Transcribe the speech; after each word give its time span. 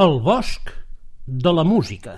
El 0.00 0.22
bosc 0.24 0.70
de 1.26 1.50
la 1.52 1.62
música. 1.68 2.12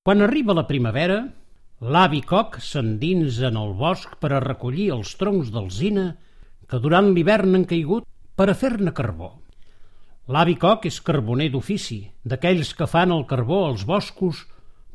Quan 0.00 0.24
arriba 0.24 0.56
la 0.56 0.64
primavera, 0.64 1.28
l'avi 1.82 2.22
Coc 2.24 2.62
s'endinsa 2.64 3.50
en 3.50 3.60
el 3.60 3.76
bosc 3.76 4.16
per 4.16 4.32
a 4.32 4.40
recollir 4.40 4.88
els 4.96 5.12
troncs 5.20 5.52
d'alzina 5.52 6.14
que 6.64 6.80
durant 6.80 7.12
l'hivern 7.12 7.60
han 7.60 7.68
caigut 7.68 8.08
per 8.34 8.48
a 8.48 8.56
fer-ne 8.56 8.96
carbó. 8.96 9.34
L'avi 10.32 10.56
Coc 10.56 10.88
és 10.88 11.02
carboner 11.04 11.52
d'ofici, 11.52 12.06
d'aquells 12.24 12.72
que 12.72 12.88
fan 12.88 13.12
el 13.12 13.28
carbó 13.28 13.66
als 13.66 13.84
boscos, 13.84 14.46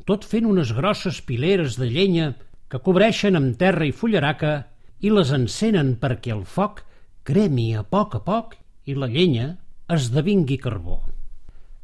tot 0.08 0.26
fent 0.28 0.48
unes 0.48 0.72
grosses 0.76 1.20
pileres 1.26 1.78
de 1.80 1.88
llenya 1.90 2.32
que 2.72 2.80
cobreixen 2.82 3.38
amb 3.38 3.56
terra 3.60 3.86
i 3.88 3.92
fullaraca 3.92 4.54
i 5.00 5.10
les 5.10 5.32
encenen 5.34 5.96
perquè 6.02 6.32
el 6.34 6.44
foc 6.46 6.84
cremi 7.26 7.72
a 7.78 7.82
poc 7.82 8.18
a 8.18 8.22
poc 8.26 8.56
i 8.86 8.94
la 8.98 9.10
llenya 9.10 9.56
esdevingui 9.92 10.58
carbó. 10.62 11.02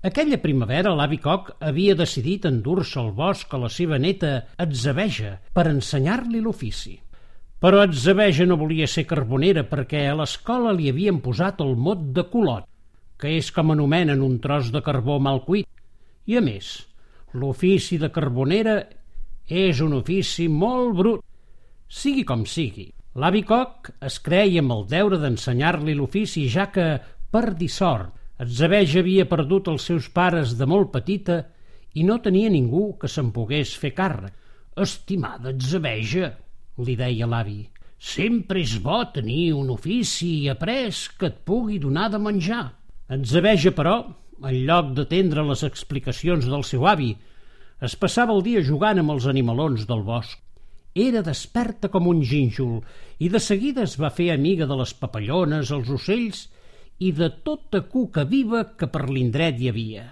Aquella 0.09 0.39
primavera 0.39 0.93
l'avi 0.95 1.19
Coc 1.19 1.51
havia 1.59 1.97
decidit 1.99 2.47
endur-se 2.47 3.01
al 3.01 3.11
bosc 3.19 3.53
a 3.55 3.59
la 3.59 3.69
seva 3.69 3.99
neta 3.99 4.31
Atzebeja 4.57 5.33
per 5.55 5.67
ensenyar-li 5.67 6.41
l'ofici. 6.41 6.95
Però 7.59 7.83
Atzebeja 7.83 8.47
no 8.47 8.61
volia 8.61 8.87
ser 8.87 9.09
carbonera 9.11 9.65
perquè 9.67 10.05
a 10.07 10.15
l'escola 10.21 10.71
li 10.73 10.87
havien 10.89 11.19
posat 11.19 11.59
el 11.67 11.75
mot 11.75 12.05
de 12.15 12.23
colot, 12.31 12.69
que 13.19 13.35
és 13.41 13.51
com 13.51 13.75
anomenen 13.75 14.23
un 14.23 14.39
tros 14.39 14.71
de 14.71 14.83
carbó 14.87 15.19
mal 15.19 15.43
cuit. 15.43 15.67
I 16.31 16.39
a 16.39 16.45
més, 16.47 16.71
l'ofici 17.35 17.99
de 17.99 18.09
carbonera 18.15 18.79
és 19.49 19.81
un 19.81 19.97
ofici 19.99 20.49
molt 20.49 20.97
brut. 20.97 21.25
Sigui 21.89 22.25
com 22.29 22.45
sigui, 22.47 22.89
l'avi 23.17 23.43
Coc 23.49 23.93
es 24.05 24.19
creia 24.25 24.63
amb 24.63 24.75
el 24.77 24.85
deure 24.89 25.19
d'ensenyar-li 25.21 25.95
l'ofici 25.97 26.47
ja 26.53 26.69
que, 26.73 26.99
per 27.33 27.55
dissort, 27.57 28.15
Atzebeja 28.39 29.01
havia 29.03 29.25
perdut 29.27 29.67
els 29.73 29.89
seus 29.89 30.07
pares 30.15 30.53
de 30.59 30.67
molt 30.71 30.93
petita 30.95 31.41
i 31.99 32.05
no 32.07 32.21
tenia 32.23 32.51
ningú 32.53 32.93
que 33.01 33.09
se'n 33.11 33.33
pogués 33.35 33.73
fer 33.75 33.91
càrrec. 33.97 34.31
Estimada 34.79 35.51
Atzebeja, 35.51 36.31
li 36.87 36.95
deia 36.95 37.27
l'avi, 37.27 37.65
sempre 37.99 38.63
és 38.63 38.77
bo 38.79 39.01
tenir 39.11 39.51
un 39.59 39.73
ofici 39.75 40.47
après 40.49 40.95
que 41.19 41.33
et 41.33 41.41
pugui 41.45 41.81
donar 41.83 42.07
de 42.13 42.21
menjar. 42.23 42.69
Atzebeja, 43.11 43.73
però, 43.75 43.97
en 44.39 44.61
lloc 44.69 44.93
d'atendre 44.95 45.43
les 45.49 45.65
explicacions 45.67 46.47
del 46.47 46.63
seu 46.63 46.87
avi, 46.87 47.17
es 47.87 47.95
passava 47.95 48.35
el 48.35 48.43
dia 48.43 48.61
jugant 48.67 48.99
amb 48.99 49.15
els 49.15 49.27
animalons 49.31 49.87
del 49.87 50.03
bosc. 50.07 50.39
Era 50.99 51.23
desperta 51.23 51.91
com 51.93 52.09
un 52.11 52.25
gínjol 52.27 52.81
i 53.23 53.29
de 53.31 53.39
seguida 53.39 53.85
es 53.87 53.95
va 54.03 54.11
fer 54.11 54.33
amiga 54.33 54.67
de 54.67 54.79
les 54.81 54.95
papallones, 54.99 55.71
els 55.71 55.91
ocells 55.95 56.49
i 56.99 57.13
de 57.15 57.29
tota 57.47 57.85
cuca 57.93 58.25
viva 58.27 58.65
que 58.79 58.89
per 58.91 59.05
l'indret 59.07 59.61
hi 59.61 59.71
havia. 59.71 60.09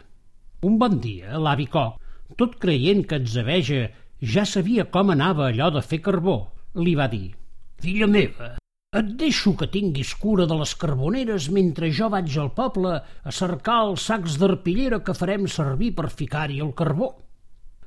Un 0.63 0.79
bon 0.79 1.01
dia, 1.03 1.41
l'avi 1.43 1.67
Coc, 1.73 1.99
tot 2.39 2.55
creient 2.63 3.03
que 3.09 3.19
Atzebeja 3.19 3.83
ja 4.23 4.47
sabia 4.47 4.87
com 4.87 5.11
anava 5.11 5.49
allò 5.49 5.73
de 5.75 5.83
fer 5.83 6.01
carbó, 6.07 6.39
li 6.79 6.95
va 6.95 7.11
dir 7.11 7.35
«Filla 7.83 8.07
meva, 8.07 8.55
et 8.97 9.13
deixo 9.21 9.57
que 9.59 9.69
tinguis 9.69 10.15
cura 10.17 10.47
de 10.47 10.57
les 10.57 10.73
carboneres 10.79 11.51
mentre 11.53 11.91
jo 11.93 12.09
vaig 12.15 12.31
al 12.39 12.55
poble 12.57 12.95
a 13.03 13.35
cercar 13.43 13.83
els 13.91 14.07
sacs 14.09 14.39
d'arpillera 14.41 15.03
que 15.05 15.19
farem 15.19 15.51
servir 15.51 15.97
per 15.99 16.15
ficar-hi 16.15 16.63
el 16.63 16.77
carbó». 16.79 17.26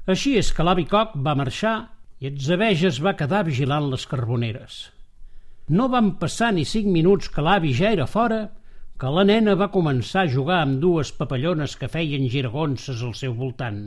Així 0.10 0.32
és 0.42 0.48
que 0.58 0.66
l'avi 0.66 0.88
Coc 0.90 1.12
va 1.26 1.36
marxar 1.38 1.76
i 2.20 2.30
Atzebeja 2.32 2.88
es 2.90 2.98
va 3.06 3.18
quedar 3.20 3.44
vigilant 3.46 3.92
les 3.92 4.08
carboneres. 4.10 4.80
No 5.70 5.86
van 5.94 6.16
passar 6.24 6.50
ni 6.56 6.66
cinc 6.66 6.90
minuts 6.90 7.30
que 7.30 7.46
l'avi 7.46 7.76
ja 7.78 7.92
era 7.98 8.08
fora 8.10 8.40
que 9.00 9.12
la 9.16 9.24
nena 9.30 9.54
va 9.60 9.70
començar 9.76 10.26
a 10.26 10.32
jugar 10.34 10.64
amb 10.64 10.82
dues 10.82 11.14
papallones 11.20 11.78
que 11.80 11.92
feien 11.94 12.26
giragonses 12.34 13.06
al 13.06 13.14
seu 13.22 13.38
voltant. 13.38 13.84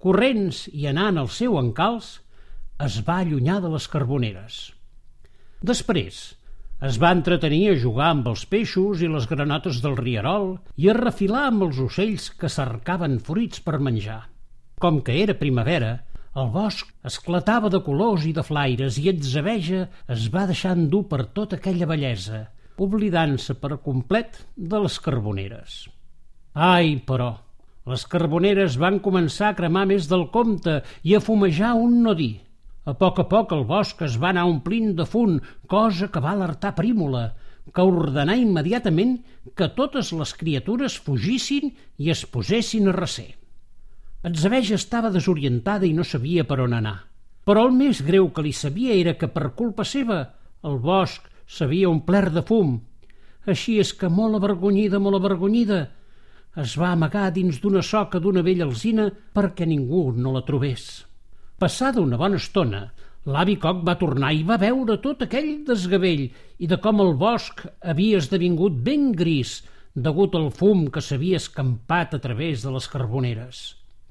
Corrents 0.00 0.64
i 0.72 0.88
anant 0.90 1.20
al 1.20 1.28
seu 1.36 1.60
encalç, 1.60 2.08
es 2.88 2.98
va 3.06 3.20
allunyar 3.20 3.60
de 3.62 3.70
les 3.76 3.86
carboneres. 3.92 4.58
Després, 5.60 6.24
es 6.88 6.98
va 7.00 7.12
entretenir 7.14 7.64
a 7.70 7.80
jugar 7.86 8.10
amb 8.16 8.26
els 8.32 8.48
peixos 8.48 9.04
i 9.04 9.12
les 9.12 9.28
granotes 9.30 9.84
del 9.84 10.00
rierol 10.00 10.54
i 10.80 10.90
a 10.90 10.96
refilar 10.98 11.50
amb 11.52 11.68
els 11.68 11.78
ocells 11.84 12.32
que 12.40 12.50
cercaven 12.60 13.20
fruits 13.28 13.62
per 13.62 13.78
menjar. 13.78 14.24
Com 14.80 15.00
que 15.06 15.20
era 15.22 15.38
primavera, 15.38 15.92
el 16.34 16.50
bosc 16.54 16.90
esclatava 17.06 17.70
de 17.70 17.80
colors 17.86 18.24
i 18.26 18.32
de 18.34 18.42
flaires 18.42 18.98
i 18.98 19.08
Etzebeja 19.12 19.86
es 20.10 20.26
va 20.34 20.48
deixar 20.50 20.74
endur 20.78 21.04
per 21.10 21.24
tota 21.36 21.60
aquella 21.60 21.90
bellesa– 21.90 22.46
oblidant-se 22.76 23.54
per 23.54 23.78
complet 23.82 24.40
de 24.56 24.80
les 24.82 24.98
carboneres. 25.02 25.84
Ai, 26.54 26.96
però, 27.06 27.30
les 27.90 28.04
carboneres 28.10 28.78
van 28.80 29.00
començar 29.04 29.52
a 29.52 29.58
cremar 29.58 29.84
més 29.90 30.08
del 30.10 30.26
compte 30.34 30.80
i 31.02 31.14
a 31.14 31.22
fumejar 31.22 31.74
un 31.78 32.00
no 32.02 32.14
dir. 32.18 32.40
A 32.84 32.92
poc 32.98 33.20
a 33.22 33.28
poc 33.30 33.54
el 33.56 33.64
bosc 33.68 34.02
es 34.04 34.18
va 34.20 34.30
anar 34.32 34.44
omplint 34.50 34.92
de 34.98 35.06
fum, 35.08 35.38
cosa 35.66 36.10
que 36.12 36.20
va 36.20 36.34
alertar 36.34 36.74
Prímula, 36.76 37.30
que 37.72 37.86
ordenà 37.86 38.36
immediatament 38.36 39.16
que 39.56 39.70
totes 39.78 40.12
les 40.12 40.34
criatures 40.36 40.98
fugissin 41.00 41.72
i 41.96 42.10
es 42.12 42.26
posessin 42.26 42.90
a 42.90 42.96
recer. 42.98 43.32
Atzebeja 44.24 44.78
estava 44.80 45.10
desorientada 45.12 45.84
i 45.84 45.92
no 45.92 46.04
sabia 46.08 46.46
per 46.48 46.56
on 46.64 46.72
anar. 46.72 46.94
Però 47.44 47.66
el 47.68 47.74
més 47.76 47.98
greu 48.06 48.30
que 48.32 48.44
li 48.46 48.54
sabia 48.56 48.94
era 48.96 49.12
que 49.20 49.28
per 49.28 49.50
culpa 49.58 49.84
seva 49.84 50.22
el 50.64 50.78
bosc 50.86 51.26
s'havia 51.56 51.90
omplert 51.90 52.32
de 52.32 52.42
fum. 52.48 52.78
Així 53.44 53.74
és 53.82 53.92
que, 53.92 54.08
molt 54.08 54.38
avergonyida, 54.38 54.96
molt 54.96 55.20
avergonyida, 55.20 55.82
es 56.64 56.78
va 56.80 56.94
amagar 56.94 57.26
dins 57.36 57.60
d'una 57.60 57.84
soca 57.84 58.22
d'una 58.22 58.46
vella 58.48 58.64
alzina 58.64 59.10
perquè 59.36 59.68
ningú 59.68 60.06
no 60.16 60.32
la 60.32 60.44
trobés. 60.48 61.04
Passada 61.60 62.00
una 62.00 62.16
bona 62.16 62.40
estona, 62.40 62.82
l'avi 63.28 63.58
Coc 63.60 63.84
va 63.84 63.98
tornar 64.00 64.32
i 64.32 64.42
va 64.48 64.56
veure 64.56 65.00
tot 65.04 65.28
aquell 65.28 65.52
desgavell 65.68 66.30
i 66.64 66.72
de 66.72 66.80
com 66.80 67.04
el 67.04 67.12
bosc 67.20 67.66
havia 67.82 68.24
esdevingut 68.24 68.80
ben 68.88 69.10
gris 69.12 69.58
degut 69.94 70.32
al 70.34 70.48
fum 70.48 70.88
que 70.88 71.04
s'havia 71.04 71.44
escampat 71.44 72.16
a 72.16 72.24
través 72.24 72.64
de 72.64 72.72
les 72.72 72.88
carboneres. 72.88 73.64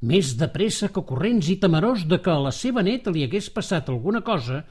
Més 0.03 0.33
de 0.35 0.49
pressa 0.51 0.89
que 0.91 1.01
corrents 1.07 1.47
i 1.47 1.55
temerós 1.63 2.01
de 2.11 2.17
que 2.19 2.31
a 2.31 2.41
la 2.45 2.51
seva 2.51 2.81
neta 2.83 3.11
li 3.15 3.21
hagués 3.23 3.45
passat 3.55 3.87
alguna 3.87 4.19
cosa, 4.19 4.63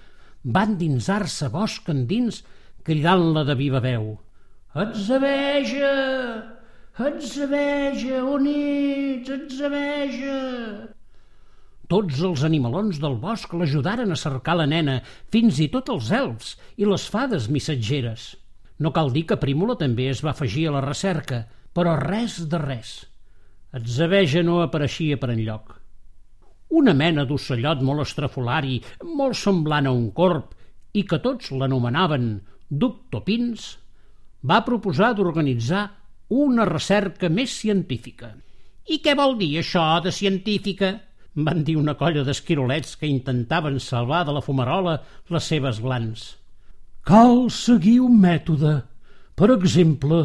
van 0.45 0.75
dinsar-se 0.77 1.49
bosc 1.55 1.87
endins 1.89 2.43
cridant-la 2.85 3.45
de 3.49 3.55
viva 3.57 3.81
veu. 3.81 4.11
Etzebeja! 4.77 5.93
Etzebeja! 7.09 8.19
On 8.29 8.45
ets? 8.51 9.31
Etzebeja! 9.39 10.41
Tots 11.93 12.21
els 12.29 12.45
animalons 12.49 13.01
del 13.01 13.17
bosc 13.23 13.53
l'ajudaren 13.57 14.13
a 14.13 14.19
cercar 14.21 14.59
la 14.61 14.67
nena, 14.69 14.99
fins 15.33 15.63
i 15.65 15.71
tot 15.73 15.89
els 15.93 16.11
elfs 16.19 16.55
i 16.77 16.89
les 16.89 17.07
fades 17.15 17.49
missatgeres. 17.53 18.35
No 18.81 18.93
cal 18.93 19.13
dir 19.17 19.25
que 19.29 19.41
Prímula 19.41 19.79
també 19.81 20.11
es 20.13 20.21
va 20.25 20.33
afegir 20.37 20.67
a 20.69 20.77
la 20.77 20.85
recerca, 20.85 21.47
però 21.73 21.97
res 22.01 22.37
de 22.53 22.61
res. 22.61 22.93
Etzebeja 23.73 24.43
no 24.45 24.61
apareixia 24.63 25.17
per 25.21 25.33
enlloc 25.33 25.79
una 26.73 26.95
mena 26.97 27.25
d'ocellot 27.29 27.83
molt 27.85 28.07
estrafolari, 28.07 28.79
molt 29.19 29.37
semblant 29.37 29.89
a 29.89 29.93
un 29.93 30.09
corp, 30.17 30.55
i 30.97 31.05
que 31.09 31.21
tots 31.25 31.53
l'anomenaven 31.53 32.29
Duc 32.69 32.99
Topins, 33.13 33.67
va 34.49 34.63
proposar 34.65 35.13
d'organitzar 35.17 35.83
una 36.33 36.65
recerca 36.69 37.29
més 37.29 37.53
científica. 37.61 38.33
I 38.89 38.99
què 39.05 39.15
vol 39.19 39.37
dir 39.41 39.55
això 39.61 39.87
de 40.05 40.13
científica? 40.13 40.99
van 41.33 41.63
dir 41.65 41.79
una 41.81 41.95
colla 41.97 42.27
d'esquirolets 42.27 42.97
que 43.01 43.09
intentaven 43.09 43.79
salvar 43.81 44.19
de 44.29 44.35
la 44.37 44.43
fumarola 44.45 44.99
les 45.33 45.47
seves 45.49 45.79
glans. 45.81 46.25
Cal 47.09 47.47
seguir 47.49 48.03
un 48.05 48.19
mètode. 48.21 48.73
Per 49.33 49.49
exemple, 49.55 50.19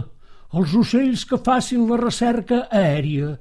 els 0.54 0.74
ocells 0.80 1.26
que 1.28 1.40
facin 1.44 1.88
la 1.90 2.00
recerca 2.00 2.66
aèria, 2.72 3.36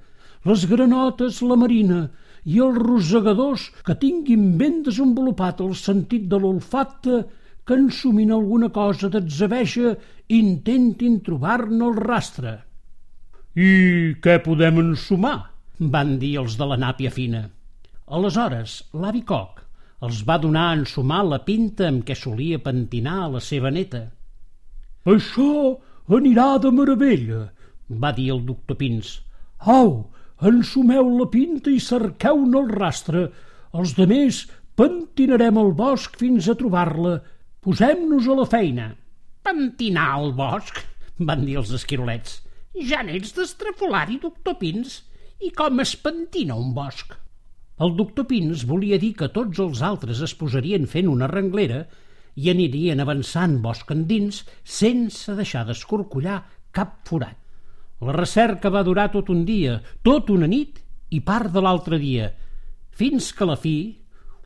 les 0.46 0.66
granotes 0.70 1.40
la 1.42 1.56
marina 1.58 2.06
i 2.46 2.60
els 2.62 2.78
rosegadors 2.82 3.66
que 3.86 3.96
tinguin 4.02 4.54
ben 4.58 4.82
desenvolupat 4.86 5.62
el 5.64 5.74
sentit 5.78 6.28
de 6.30 6.38
l'olfacte 6.42 7.24
que 7.66 7.74
ensumin 7.74 8.30
alguna 8.34 8.70
cosa 8.74 9.10
d'atzebeja 9.10 9.96
intentin 10.38 11.20
trobar-ne 11.26 11.82
el 11.88 11.98
rastre. 11.98 12.54
I 13.56 13.70
què 14.22 14.40
podem 14.44 14.82
ensumar? 14.82 15.38
van 15.78 16.14
dir 16.18 16.36
els 16.40 16.54
de 16.56 16.66
la 16.68 16.76
nàpia 16.80 17.10
fina. 17.12 17.42
Aleshores, 18.16 18.78
l'avi 18.96 19.20
Coc 19.28 19.60
els 20.06 20.22
va 20.28 20.36
donar 20.40 20.68
a 20.70 20.76
ensumar 20.76 21.22
la 21.24 21.40
pinta 21.44 21.88
amb 21.88 22.04
què 22.06 22.14
solia 22.16 22.60
pentinar 22.62 23.16
a 23.24 23.28
la 23.34 23.42
seva 23.44 23.72
neta. 23.72 24.02
Això 25.08 25.76
anirà 26.14 26.56
de 26.62 26.70
meravella, 26.70 27.40
va 28.02 28.12
dir 28.14 28.28
el 28.34 28.44
doctor 28.46 28.78
Pins. 28.78 29.08
Au, 29.58 29.90
ensumeu 30.50 31.08
la 31.18 31.26
pinta 31.32 31.72
i 31.72 31.80
cerqueu-ne 31.82 32.60
el 32.60 32.70
rastre. 32.70 33.26
Els 33.74 33.96
de 33.98 34.06
més 34.10 34.44
pentinarem 34.78 35.58
el 35.62 35.72
bosc 35.78 36.16
fins 36.20 36.48
a 36.48 36.56
trobar-la. 36.60 37.18
Posem-nos 37.64 38.28
a 38.30 38.38
la 38.38 38.46
feina. 38.46 38.88
Pentinar 39.46 40.08
el 40.20 40.32
bosc, 40.38 40.78
van 41.18 41.44
dir 41.46 41.58
els 41.62 41.72
esquirolets. 41.74 42.40
Ja 42.86 43.02
n'ets 43.02 43.34
d'estrafolari, 43.34 44.20
doctor 44.22 44.58
Pins. 44.60 45.00
I 45.42 45.50
com 45.56 45.80
es 45.82 45.96
pentina 46.00 46.56
un 46.56 46.74
bosc? 46.76 47.14
El 47.82 47.92
doctor 47.96 48.24
Pins 48.28 48.64
volia 48.68 48.98
dir 49.00 49.12
que 49.18 49.28
tots 49.32 49.58
els 49.60 49.82
altres 49.84 50.22
es 50.24 50.32
posarien 50.38 50.86
fent 50.88 51.10
una 51.12 51.28
renglera 51.28 51.82
i 52.36 52.50
anirien 52.52 53.00
avançant 53.00 53.58
bosc 53.64 53.90
endins 53.94 54.42
sense 54.62 55.34
deixar 55.38 55.64
d'escorcollar 55.66 56.42
cap 56.76 56.98
forat. 57.08 57.36
La 58.04 58.12
recerca 58.12 58.68
va 58.68 58.84
durar 58.84 59.08
tot 59.12 59.30
un 59.32 59.44
dia, 59.48 59.78
tot 60.04 60.28
una 60.30 60.48
nit 60.50 60.82
i 61.16 61.22
part 61.24 61.48
de 61.52 61.62
l'altre 61.64 61.96
dia, 61.98 62.28
fins 62.92 63.30
que 63.32 63.46
a 63.46 63.52
la 63.52 63.56
fi 63.60 63.78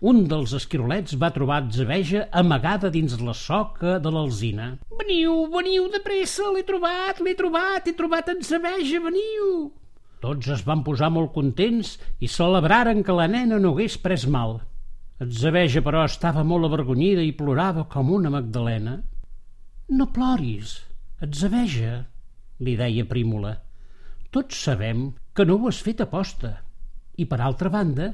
un 0.00 0.22
dels 0.30 0.54
esquirolets 0.56 1.18
va 1.20 1.28
trobar 1.34 1.58
Atzebeja 1.60 2.22
amagada 2.40 2.88
dins 2.94 3.18
la 3.20 3.34
soca 3.36 3.98
de 4.00 4.12
l'alzina. 4.14 4.70
Veniu, 5.02 5.34
veniu 5.52 5.90
de 5.92 6.00
pressa, 6.00 6.46
l'he 6.54 6.64
trobat, 6.64 7.20
l'he 7.20 7.34
trobat, 7.36 7.84
he 7.84 7.92
trobat 7.98 8.30
Atzebeja, 8.32 9.02
veniu! 9.04 9.50
Tots 10.24 10.48
es 10.56 10.64
van 10.64 10.86
posar 10.86 11.10
molt 11.12 11.34
contents 11.36 11.98
i 12.20 12.28
celebraren 12.28 13.04
que 13.04 13.16
la 13.16 13.28
nena 13.28 13.60
no 13.60 13.74
hagués 13.74 13.98
pres 14.00 14.24
mal. 14.28 14.60
Atzebeja, 15.20 15.82
però, 15.84 16.06
estava 16.08 16.40
molt 16.48 16.64
avergonyida 16.70 17.20
i 17.20 17.34
plorava 17.36 17.84
com 17.92 18.08
una 18.16 18.30
magdalena. 18.32 18.94
No 19.92 20.06
ploris, 20.14 20.78
Atzebeja, 21.20 21.98
li 22.64 22.76
deia 22.78 23.04
Prímola. 23.04 23.52
Tots 24.32 24.62
sabem 24.64 25.10
que 25.36 25.44
no 25.44 25.58
ho 25.58 25.68
has 25.68 25.82
fet 25.84 26.00
aposta. 26.00 26.54
I, 27.20 27.26
per 27.28 27.40
altra 27.44 27.68
banda, 27.68 28.06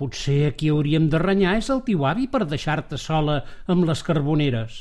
potser 0.00 0.46
aquí 0.46 0.70
hauríem 0.72 1.10
de 1.12 1.20
renyar 1.20 1.58
és 1.60 1.68
el 1.74 1.82
teu 1.84 2.06
avi 2.08 2.24
per 2.32 2.46
deixar-te 2.48 2.96
sola 3.04 3.42
amb 3.68 3.84
les 3.90 4.04
carboneres. 4.06 4.80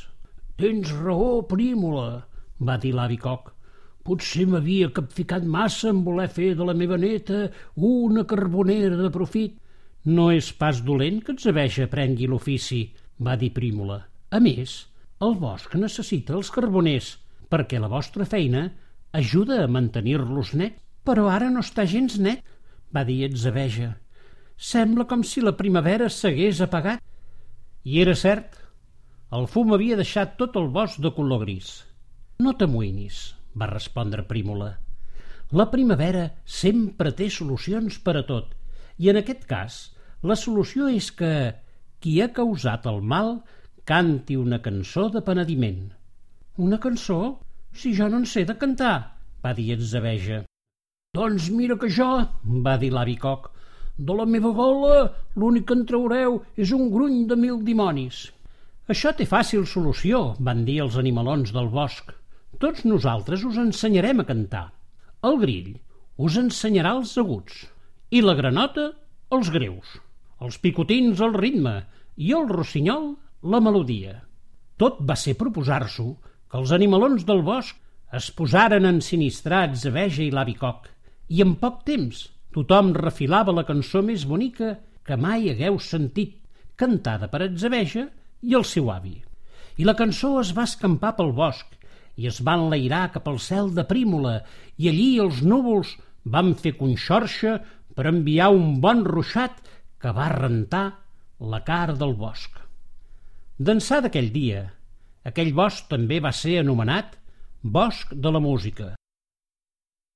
Tens 0.56 0.95
raó, 1.01 1.42
Prímola, 1.50 2.22
va 2.63 2.80
dir 2.80 2.94
l'avi 2.95 3.19
Coc. 3.19 3.51
Potser 4.07 4.48
m'havia 4.48 4.94
capficat 4.95 5.44
massa 5.44 5.92
en 5.92 6.06
voler 6.07 6.30
fer 6.31 6.54
de 6.56 6.72
la 6.72 6.77
meva 6.77 6.95
neta 6.95 7.50
una 7.75 8.24
carbonera 8.24 8.95
de 8.95 9.12
profit. 9.12 9.60
No 10.05 10.27
és 10.29 10.51
pas 10.53 10.83
dolent 10.85 11.17
que 11.25 11.33
Atzebeja 11.33 11.87
prengui 11.89 12.27
l'ofici, 12.29 12.83
va 13.25 13.33
dir 13.41 13.49
Prímola. 13.55 14.03
A 14.29 14.39
més, 14.43 14.73
el 15.25 15.33
bosc 15.41 15.73
necessita 15.81 16.35
els 16.37 16.51
carboners, 16.53 17.07
perquè 17.49 17.79
la 17.81 17.89
vostra 17.89 18.27
feina 18.29 18.67
ajuda 19.17 19.63
a 19.63 19.71
mantenir-los 19.71 20.53
net. 20.59 20.77
Però 21.05 21.25
ara 21.29 21.49
no 21.49 21.63
està 21.65 21.87
gens 21.89 22.19
net, 22.21 22.43
va 22.93 23.01
dir 23.07 23.23
Atzebeja. 23.25 23.95
Sembla 24.57 25.07
com 25.09 25.23
si 25.25 25.41
la 25.41 25.55
primavera 25.57 26.09
s'hagués 26.09 26.61
apagat. 26.61 27.01
I 27.85 28.01
era 28.05 28.13
cert. 28.13 28.61
El 29.33 29.49
fum 29.49 29.73
havia 29.73 29.97
deixat 29.97 30.37
tot 30.37 30.55
el 30.61 30.69
bosc 30.69 31.01
de 31.01 31.11
color 31.17 31.41
gris. 31.47 31.81
No 32.45 32.53
t'amoïnis, 32.53 33.33
va 33.57 33.71
respondre 33.73 34.27
Prímola. 34.29 34.75
La 35.49 35.65
primavera 35.73 36.29
sempre 36.45 37.13
té 37.17 37.31
solucions 37.33 37.97
per 38.05 38.17
a 38.21 38.25
tot, 38.29 38.53
i 39.01 39.09
en 39.09 39.21
aquest 39.21 39.45
cas 39.49 39.81
la 40.23 40.35
solució 40.39 40.88
és 40.91 41.12
que 41.12 41.31
qui 42.00 42.19
ha 42.21 42.31
causat 42.33 42.85
el 42.91 43.01
mal 43.01 43.39
canti 43.89 44.38
una 44.39 44.62
cançó 44.65 45.09
de 45.13 45.21
penediment. 45.25 45.81
Una 46.57 46.79
cançó? 46.81 47.19
Si 47.75 47.91
jo 47.97 48.07
no 48.09 48.21
en 48.21 48.25
sé 48.29 48.45
de 48.47 48.56
cantar, 48.57 48.95
va 49.44 49.53
dir 49.53 49.73
Etzabeja. 49.75 50.44
Doncs 51.15 51.50
mira 51.51 51.77
que 51.81 51.89
jo, 51.97 52.07
va 52.65 52.77
dir 52.81 52.91
l'avi 52.95 53.15
Coc, 53.19 53.51
de 53.97 54.15
la 54.15 54.25
meva 54.27 54.51
gola 54.56 54.95
l'únic 55.39 55.67
que 55.69 55.75
en 55.77 55.85
traureu 55.89 56.41
és 56.59 56.71
un 56.75 56.89
gruny 56.91 57.25
de 57.29 57.38
mil 57.39 57.62
dimonis. 57.67 58.25
Això 58.91 59.13
té 59.17 59.25
fàcil 59.29 59.65
solució, 59.65 60.35
van 60.39 60.65
dir 60.67 60.81
els 60.83 60.97
animalons 61.01 61.53
del 61.56 61.69
bosc. 61.73 62.12
Tots 62.59 62.85
nosaltres 62.85 63.45
us 63.47 63.57
ensenyarem 63.62 64.21
a 64.21 64.27
cantar. 64.27 64.65
El 65.25 65.39
grill 65.41 65.71
us 66.27 66.38
ensenyarà 66.41 66.94
els 67.00 67.15
aguts 67.21 67.65
i 68.12 68.21
la 68.23 68.35
granota 68.38 68.91
els 69.35 69.50
greus, 69.51 69.95
els 70.45 70.59
picotins 70.62 71.21
el 71.25 71.33
ritme 71.33 71.75
i 72.21 72.31
el 72.38 72.47
rossinyol 72.51 73.09
la 73.53 73.62
melodia. 73.63 74.19
Tot 74.77 75.01
va 75.09 75.18
ser 75.18 75.36
proposar-s'ho 75.39 76.07
que 76.51 76.59
els 76.62 76.74
animalons 76.75 77.25
del 77.27 77.42
bosc 77.45 77.77
es 78.19 78.30
posaren 78.38 78.86
ensinistrats 78.88 79.86
a 79.89 79.92
veja 79.95 80.24
i 80.24 80.31
l'avicoc 80.31 80.89
i 81.36 81.42
en 81.45 81.56
poc 81.62 81.81
temps 81.88 82.27
tothom 82.56 82.94
refilava 82.95 83.56
la 83.56 83.65
cançó 83.68 84.03
més 84.06 84.25
bonica 84.30 84.75
que 85.06 85.18
mai 85.19 85.50
hagueu 85.51 85.80
sentit, 85.81 86.38
cantada 86.75 87.27
per 87.31 87.41
Atzebeja 87.45 88.06
i 88.45 88.56
el 88.57 88.65
seu 88.68 88.91
avi. 88.94 89.18
I 89.77 89.83
la 89.88 89.95
cançó 89.98 90.38
es 90.39 90.53
va 90.56 90.68
escampar 90.69 91.15
pel 91.18 91.33
bosc 91.36 91.74
i 92.15 92.30
es 92.30 92.39
van 92.48 92.68
enlairar 92.68 93.09
cap 93.15 93.27
al 93.27 93.41
cel 93.44 93.74
de 93.75 93.83
Prímola 93.89 94.38
i 94.77 94.89
allí 94.91 95.09
els 95.24 95.41
núvols 95.44 95.95
van 96.36 96.53
fer 96.62 96.75
conxorxa 96.80 97.57
per 97.95 98.07
enviar 98.12 98.51
un 98.56 98.80
bon 98.83 99.03
ruixat 99.07 99.59
que 100.05 100.11
va 100.13 100.27
rentar 100.29 100.85
la 101.51 101.63
cara 101.65 101.95
del 101.97 102.11
bosc. 102.13 102.59
D'ençà 103.57 104.03
d'aquell 104.05 104.27
dia, 104.29 104.59
aquell 105.25 105.49
bosc 105.57 105.87
també 105.89 106.19
va 106.21 106.29
ser 106.29 106.59
anomenat 106.59 107.15
Bosc 107.77 108.11
de 108.13 108.29
la 108.29 108.41
Música. 108.43 108.91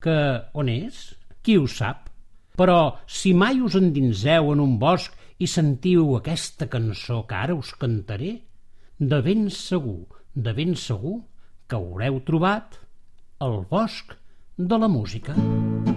Que 0.05 0.19
on 0.53 0.69
és? 0.69 0.99
Qui 1.41 1.57
ho 1.57 1.65
sap? 1.65 2.05
Però 2.53 2.77
si 3.09 3.33
mai 3.33 3.63
us 3.65 3.79
endinseu 3.81 4.53
en 4.53 4.61
un 4.61 4.77
bosc 4.77 5.17
i 5.41 5.49
sentiu 5.49 6.13
aquesta 6.19 6.69
cançó 6.69 7.23
que 7.25 7.41
ara 7.41 7.57
us 7.57 7.73
cantaré, 7.81 8.35
de 8.99 9.23
ben 9.25 9.47
segur, 9.49 10.03
de 10.35 10.53
ben 10.53 10.77
segur, 10.77 11.23
que 11.65 11.81
haureu 11.81 12.21
trobat 12.29 12.77
el 13.41 13.63
bosc 13.73 14.13
de 14.53 14.85
la 14.85 14.91
música. 14.99 15.33
Hi 15.33 15.88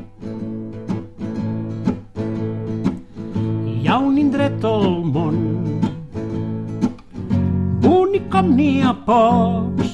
ha 3.92 3.98
un 4.00 4.14
indret 4.16 4.62
al 4.64 5.02
món 5.04 5.34
bonic 7.82 8.30
com 8.32 8.46
n'hi 8.56 8.70
ha 8.80 8.92
pocs 9.08 9.90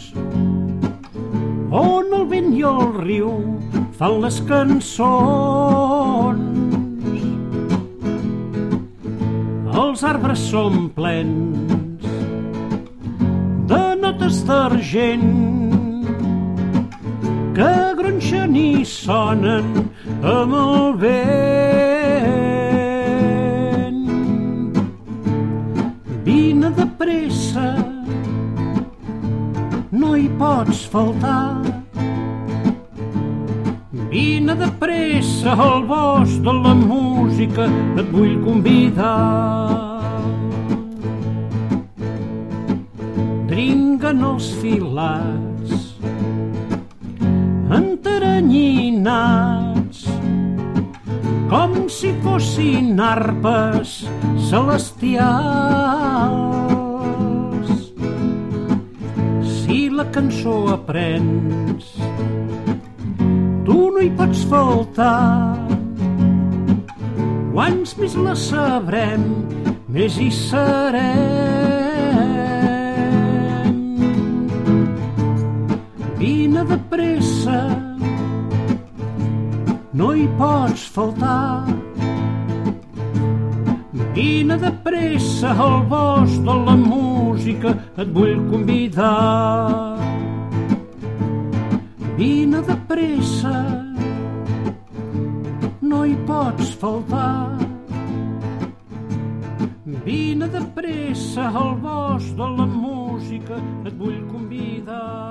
on 1.81 2.15
el 2.19 2.27
vent 2.33 2.53
i 2.55 2.63
el 2.71 2.93
riu 2.99 3.33
fan 3.99 4.21
les 4.25 4.39
cançons 4.51 6.47
els 9.85 10.05
arbres 10.13 10.45
són 10.53 10.75
plens 10.99 12.07
de 13.73 13.85
notes 14.05 14.45
d'argent 14.51 15.31
que 17.59 17.73
gronxen 18.03 18.55
i 18.63 18.69
sonen 18.87 19.73
amb 20.23 20.55
el 20.63 20.95
vent. 21.03 22.48
Pots 30.39 30.87
faltar. 30.87 31.59
Vine 34.09 34.55
de 34.57 34.69
pressa 34.81 35.53
al 35.53 35.85
bosc 35.87 36.41
de 36.47 36.53
la 36.63 36.75
música, 36.75 37.67
et 37.99 38.11
vull 38.15 38.39
convidar. 38.45 39.99
Dringuen 43.51 44.25
els 44.31 44.47
filats 44.63 45.71
enteranyinats 47.75 49.99
com 51.53 51.71
si 51.93 52.11
fossin 52.25 53.01
arpes 53.01 53.89
celestials. 54.51 56.38
Cançó 60.13 60.69
aprens, 60.75 61.95
tu 63.65 63.79
no 63.95 64.01
hi 64.03 64.11
pots 64.19 64.45
faltar. 64.51 65.57
Quants 67.53 67.97
més 67.99 68.15
la 68.15 68.35
sabrem, 68.39 69.25
més 69.91 70.19
hi 70.23 70.31
serem. 70.35 71.19
Vine 76.19 76.65
de 76.71 76.79
pressa, 76.93 77.59
no 79.93 80.15
hi 80.15 80.29
pots 80.39 80.87
faltar. 80.95 81.67
Vine 84.19 84.57
de 84.59 84.71
pressa 84.83 85.53
al 85.55 85.85
bosc 85.91 86.43
de 86.43 86.55
la 86.67 86.75
música, 86.77 87.77
et 87.99 88.11
vull 88.15 88.35
convidar. 88.51 89.98
Vine 92.19 92.61
de 92.63 92.75
pressa, 92.89 93.53
no 95.81 96.01
hi 96.05 96.17
pots 96.27 96.73
faltar. 96.81 97.55
Vine 100.03 100.49
de 100.51 100.65
pressa 100.75 101.47
al 101.47 101.77
bosc 101.79 102.35
de 102.35 102.51
la 102.59 102.67
música, 102.75 103.63
et 103.87 103.95
vull 104.03 104.19
convidar. 104.35 105.28